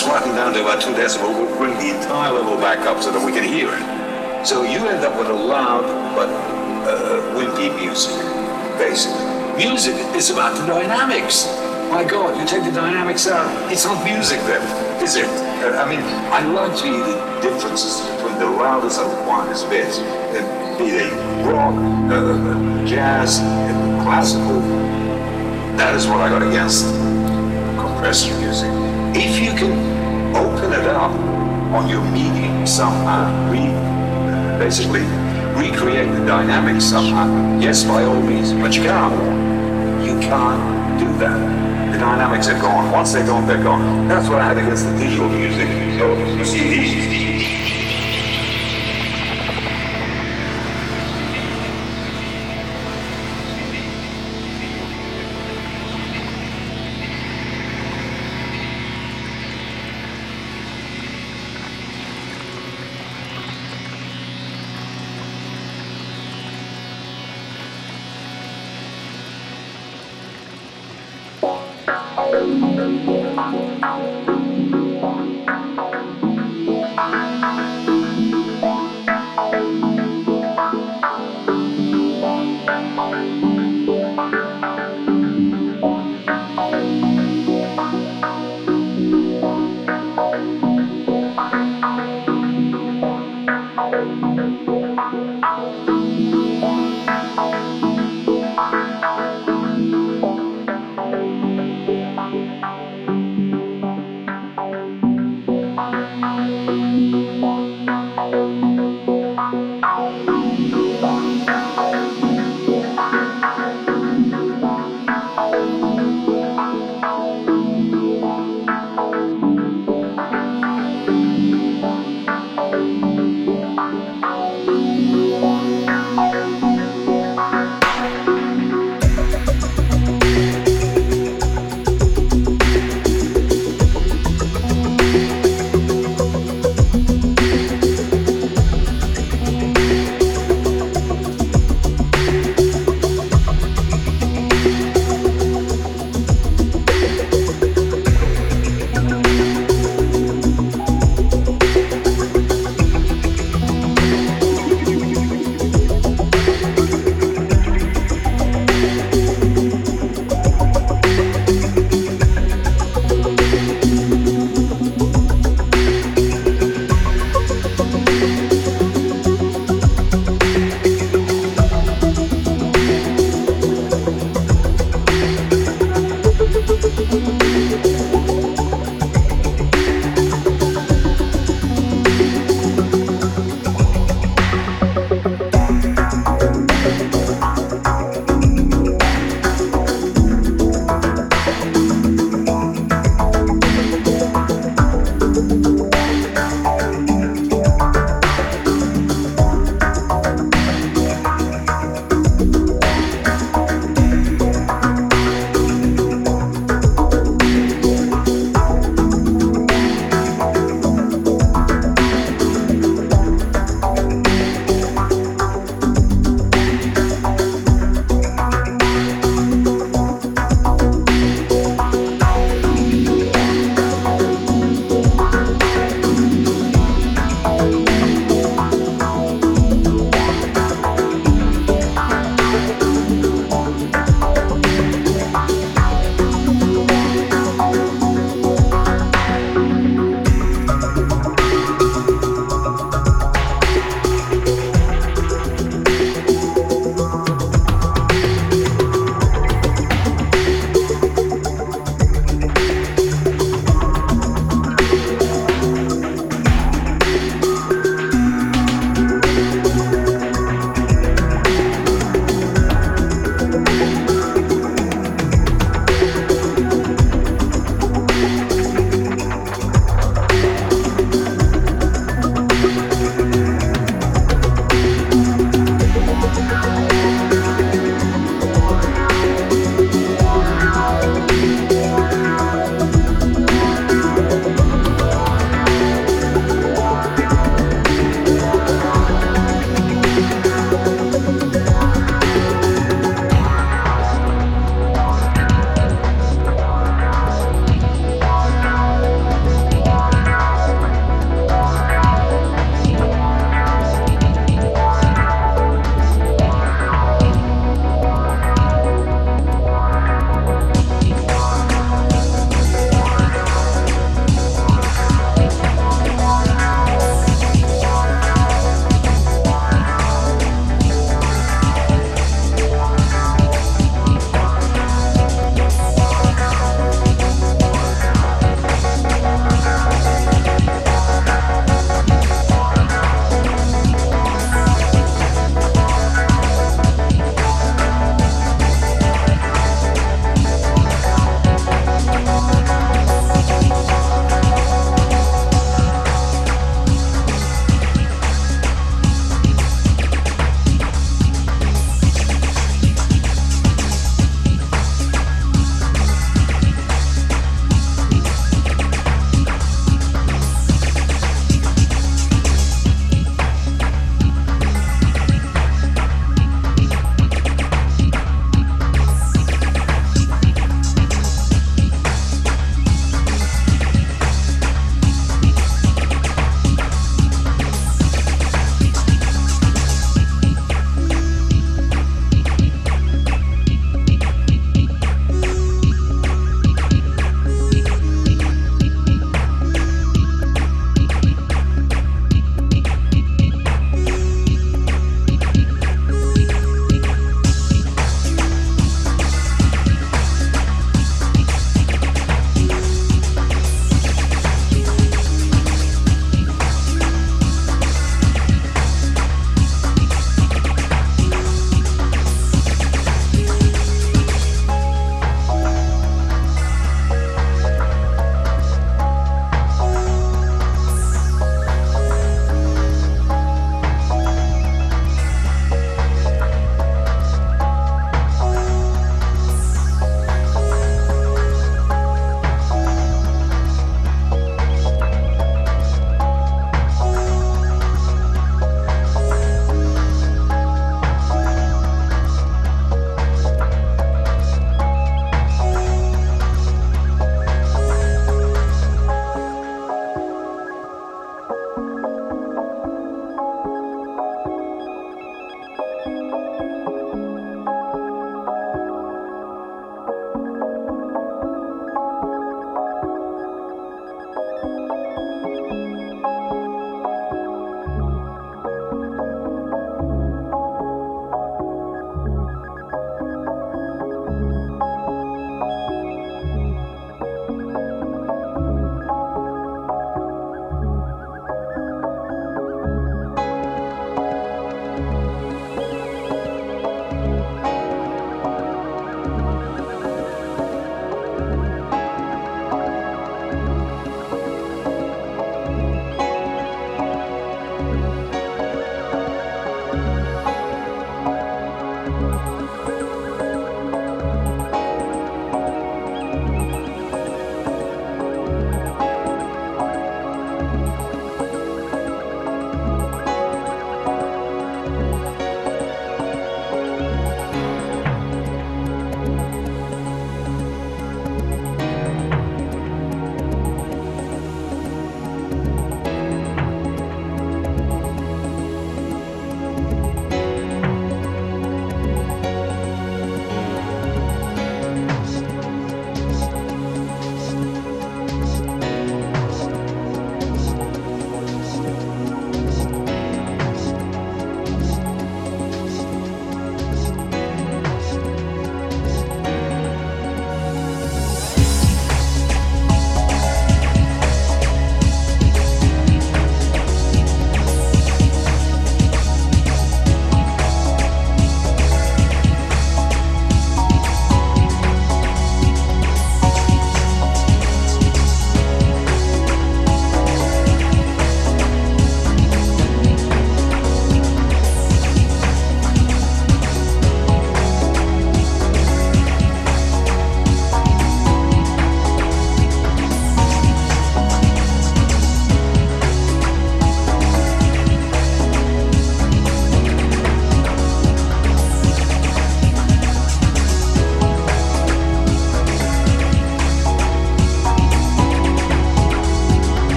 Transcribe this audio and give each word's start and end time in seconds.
flattened 0.00 0.34
down 0.34 0.52
to 0.54 0.60
about 0.60 0.82
two 0.82 0.90
decibel, 0.90 1.28
we'll 1.28 1.56
bring 1.56 1.74
the 1.74 1.94
entire 1.94 2.32
level 2.32 2.56
back 2.56 2.80
up 2.80 3.02
so 3.02 3.10
that 3.12 3.24
we 3.24 3.32
can 3.32 3.44
hear 3.44 3.68
it. 3.70 4.46
So 4.46 4.62
you 4.62 4.78
end 4.88 5.04
up 5.04 5.18
with 5.18 5.28
a 5.28 5.32
loud 5.32 5.84
but 6.14 6.28
uh, 6.88 7.20
wimpy 7.36 7.74
music, 7.80 8.12
basically. 8.76 9.24
Music 9.56 9.94
is 10.16 10.30
about 10.30 10.56
the 10.56 10.66
dynamics. 10.66 11.46
My 11.90 12.02
God, 12.02 12.38
you 12.38 12.46
take 12.46 12.64
the 12.64 12.72
dynamics 12.72 13.26
out, 13.28 13.46
it's 13.70 13.84
not 13.84 14.02
music 14.04 14.40
then, 14.40 14.62
is 15.02 15.16
it? 15.16 15.26
Uh, 15.26 15.78
I 15.78 15.88
mean, 15.88 16.00
I 16.32 16.44
like 16.52 16.76
to 16.78 16.84
hear 16.84 16.98
the 16.98 17.40
differences 17.40 18.00
between 18.16 18.38
the 18.38 18.46
loudest 18.46 19.00
and 19.00 19.10
the 19.10 19.22
quietest 19.24 19.68
bits, 19.70 19.98
uh, 19.98 20.76
be 20.78 20.90
they 20.90 21.08
rock, 21.44 21.74
uh, 22.10 22.86
jazz, 22.86 23.38
classical. 24.02 24.60
That 25.76 25.94
is 25.94 26.06
what 26.06 26.18
I 26.20 26.28
got 26.28 26.42
against 26.42 26.86
compressed 27.78 28.28
music. 28.40 28.70
If 29.16 29.38
you 29.40 29.56
can 29.56 29.93
open 30.36 30.72
it 30.72 30.86
up 30.86 31.12
on 31.72 31.88
your 31.88 32.04
medium 32.10 32.66
somehow, 32.66 33.50
re, 33.50 33.60
basically 34.58 35.02
recreate 35.54 36.10
the 36.12 36.24
dynamics 36.26 36.84
somehow, 36.84 37.26
yes, 37.60 37.84
by 37.84 38.02
all 38.04 38.20
means, 38.20 38.52
but 38.52 38.74
you 38.74 38.82
can't. 38.82 39.14
You 40.04 40.18
can't 40.20 40.98
do 40.98 41.06
that 41.18 41.64
the 41.94 42.00
dynamics 42.00 42.48
are 42.48 42.60
gone. 42.60 42.90
Once 42.90 43.12
they're 43.12 43.24
gone, 43.24 43.46
they're 43.46 43.62
gone. 43.62 44.08
That's 44.08 44.28
what 44.28 44.40
I 44.40 44.48
had 44.48 44.58
against 44.58 44.84
the 44.84 44.98
digital 44.98 45.28
music. 45.28 45.68
You 45.68 46.44
see 46.44 47.23